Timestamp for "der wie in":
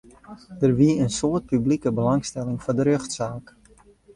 0.61-1.11